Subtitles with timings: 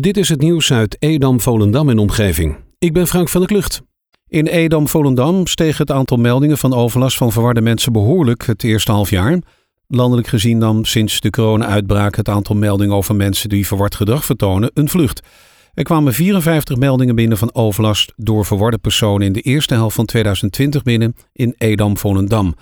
[0.00, 2.56] Dit is het nieuws uit Edam, Volendam en omgeving.
[2.78, 3.82] Ik ben Frank van der Klucht.
[4.28, 8.92] In Edam, Volendam steeg het aantal meldingen van overlast van verwarde mensen behoorlijk het eerste
[8.92, 9.38] half jaar.
[9.86, 14.70] Landelijk gezien nam sinds de corona-uitbraak het aantal meldingen over mensen die verward gedrag vertonen
[14.74, 15.20] een vlucht.
[15.74, 20.06] Er kwamen 54 meldingen binnen van overlast door verwarde personen in de eerste helft van
[20.06, 22.54] 2020 binnen in Edam, Volendam.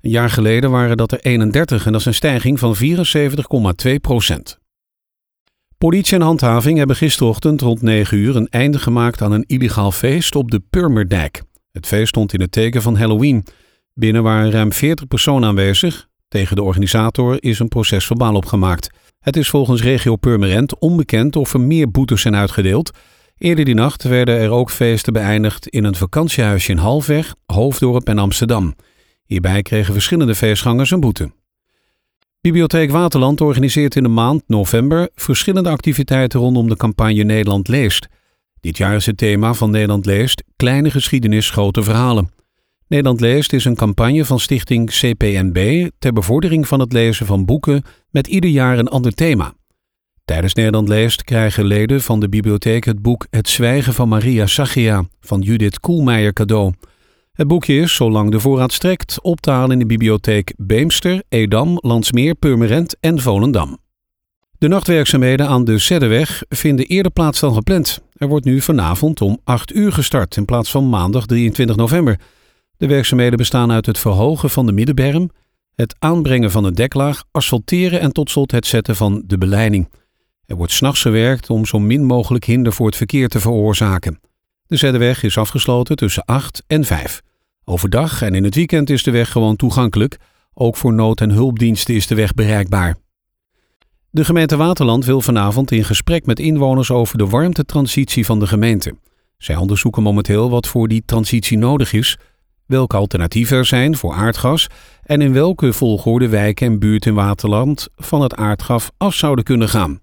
[0.00, 2.76] Een jaar geleden waren dat er 31 en dat is een stijging van
[3.86, 4.59] 74,2 procent.
[5.80, 10.34] Politie en handhaving hebben gisterochtend rond 9 uur een einde gemaakt aan een illegaal feest
[10.34, 11.42] op de Purmerdijk.
[11.72, 13.44] Het feest stond in het teken van Halloween.
[13.94, 16.08] Binnen waren ruim 40 personen aanwezig.
[16.28, 18.90] Tegen de organisator is een procesverbaal opgemaakt.
[19.20, 22.90] Het is volgens regio Purmerend onbekend of er meer boetes zijn uitgedeeld.
[23.38, 28.18] Eerder die nacht werden er ook feesten beëindigd in een vakantiehuisje in Halfweg, Hoofddorp en
[28.18, 28.74] Amsterdam.
[29.24, 31.30] Hierbij kregen verschillende feestgangers een boete.
[32.42, 38.08] Bibliotheek Waterland organiseert in de maand november verschillende activiteiten rondom de campagne Nederland leest.
[38.60, 42.30] Dit jaar is het thema van Nederland leest Kleine geschiedenis, grote verhalen.
[42.86, 47.82] Nederland leest is een campagne van stichting CPNB ter bevordering van het lezen van boeken
[48.10, 49.54] met ieder jaar een ander thema.
[50.24, 55.04] Tijdens Nederland leest krijgen leden van de bibliotheek het boek Het zwijgen van Maria Sachia
[55.20, 56.72] van Judith Koelmeijer cadeau.
[57.40, 61.78] Het boekje is, zolang de voorraad strekt, op te halen in de bibliotheek Beemster, Edam,
[61.80, 63.78] Landsmeer, Purmerend en Volendam.
[64.58, 68.00] De nachtwerkzaamheden aan de Zeddeweg vinden eerder plaats dan gepland.
[68.16, 72.20] Er wordt nu vanavond om 8 uur gestart in plaats van maandag 23 november.
[72.76, 75.30] De werkzaamheden bestaan uit het verhogen van de middenberm,
[75.74, 79.88] het aanbrengen van een deklaag, asfalteren en tot slot het zetten van de beleiding.
[80.46, 84.20] Er wordt s'nachts gewerkt om zo min mogelijk hinder voor het verkeer te veroorzaken.
[84.66, 87.22] De Zeddeweg is afgesloten tussen 8 en 5.
[87.64, 90.16] Overdag en in het weekend is de weg gewoon toegankelijk.
[90.54, 92.96] Ook voor nood- en hulpdiensten is de weg bereikbaar.
[94.10, 98.94] De gemeente Waterland wil vanavond in gesprek met inwoners over de warmtetransitie van de gemeente.
[99.38, 102.18] Zij onderzoeken momenteel wat voor die transitie nodig is,
[102.66, 104.66] welke alternatieven er zijn voor aardgas
[105.02, 109.68] en in welke volgorde wijken en buurten in Waterland van het aardgas af zouden kunnen
[109.68, 110.00] gaan.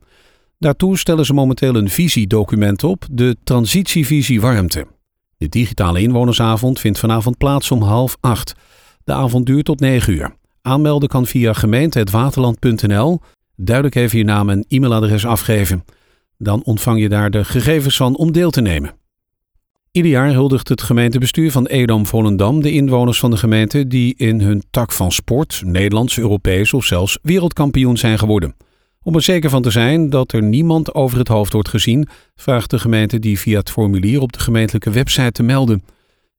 [0.59, 4.96] Daartoe stellen ze momenteel een visiedocument op, de Transitievisie Warmte.
[5.37, 8.53] De digitale inwonersavond vindt vanavond plaats om half acht.
[9.03, 10.35] De avond duurt tot negen uur.
[10.61, 13.19] Aanmelden kan via gemeente.waterland.nl.
[13.55, 15.83] Duidelijk even je naam en e-mailadres afgeven.
[16.37, 18.95] Dan ontvang je daar de gegevens van om deel te nemen.
[19.91, 24.63] Ieder jaar huldigt het gemeentebestuur van Edam-Volendam de inwoners van de gemeente die in hun
[24.71, 28.55] tak van sport, Nederlands, Europees of zelfs wereldkampioen zijn geworden.
[29.07, 32.69] Om er zeker van te zijn dat er niemand over het hoofd wordt gezien, vraagt
[32.69, 35.83] de gemeente die via het formulier op de gemeentelijke website te melden.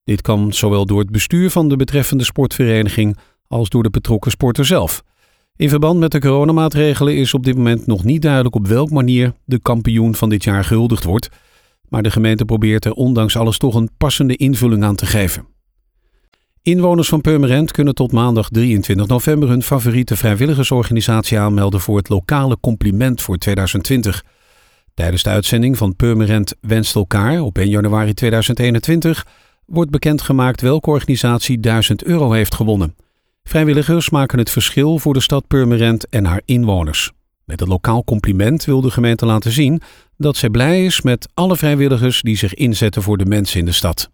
[0.04, 4.64] Dit kan zowel door het bestuur van de betreffende sportvereniging als door de betrokken sporter
[4.64, 5.02] zelf.
[5.56, 9.32] In verband met de coronamaatregelen is op dit moment nog niet duidelijk op welke manier
[9.44, 11.28] de kampioen van dit jaar gehuldigd wordt.
[11.88, 15.57] Maar de gemeente probeert er ondanks alles toch een passende invulling aan te geven.
[16.68, 22.56] Inwoners van Purmerend kunnen tot maandag 23 november hun favoriete vrijwilligersorganisatie aanmelden voor het lokale
[22.60, 24.24] compliment voor 2020.
[24.94, 29.26] Tijdens de uitzending van Purmerend wenst elkaar op 1 januari 2021
[29.66, 32.96] wordt bekendgemaakt welke organisatie 1000 euro heeft gewonnen.
[33.42, 37.12] Vrijwilligers maken het verschil voor de stad Purmerend en haar inwoners.
[37.44, 39.80] Met het lokaal compliment wil de gemeente laten zien
[40.16, 43.72] dat zij blij is met alle vrijwilligers die zich inzetten voor de mensen in de
[43.72, 44.10] stad.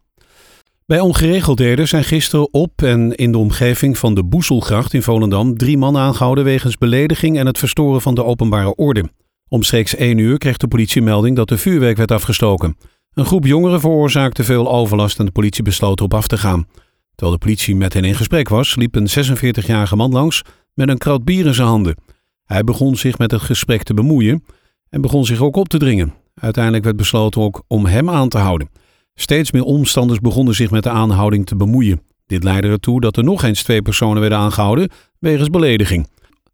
[0.87, 5.79] Bij ongeregeldheden zijn gisteren op en in de omgeving van de Boeselgracht in Volendam drie
[5.79, 9.11] mannen aangehouden wegens belediging en het verstoren van de openbare orde.
[9.49, 12.77] Omstreeks 1 uur kreeg de politie melding dat de vuurwerk werd afgestoken.
[13.13, 16.67] Een groep jongeren veroorzaakte veel overlast en de politie besloot erop af te gaan.
[17.15, 20.43] Terwijl de politie met hen in gesprek was, liep een 46-jarige man langs
[20.75, 21.97] met een krat bier in zijn handen.
[22.45, 24.45] Hij begon zich met het gesprek te bemoeien
[24.89, 26.15] en begon zich ook op te dringen.
[26.35, 28.69] Uiteindelijk werd besloten ook om hem aan te houden.
[29.15, 32.03] Steeds meer omstanders begonnen zich met de aanhouding te bemoeien.
[32.27, 36.09] Dit leidde ertoe dat er nog eens twee personen werden aangehouden wegens belediging.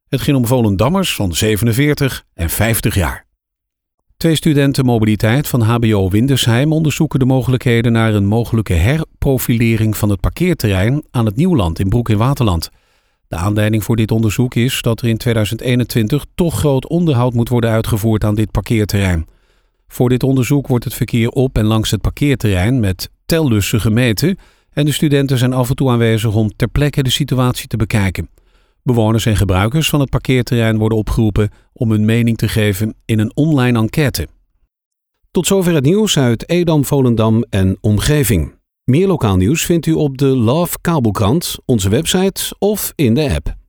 [0.09, 3.27] Het ging om Volendammers van 47 en 50 jaar.
[4.17, 10.21] Twee studenten mobiliteit van HBO Windersheim onderzoeken de mogelijkheden naar een mogelijke herprofilering van het
[10.21, 12.71] parkeerterrein aan het Nieuwland in Broek in Waterland.
[13.29, 17.71] De aanleiding voor dit onderzoek is dat er in 2021 toch groot onderhoud moet worden
[17.71, 19.27] uitgevoerd aan dit parkeerterrein.
[19.93, 24.39] Voor dit onderzoek wordt het verkeer op en langs het parkeerterrein met tellussen gemeten
[24.73, 28.29] en de studenten zijn af en toe aanwezig om ter plekke de situatie te bekijken.
[28.83, 33.37] Bewoners en gebruikers van het parkeerterrein worden opgeroepen om hun mening te geven in een
[33.37, 34.29] online enquête.
[35.31, 38.55] Tot zover het nieuws uit Edam, Volendam en omgeving.
[38.85, 43.60] Meer lokaal nieuws vindt u op de Love Kabelkrant, onze website of in de app.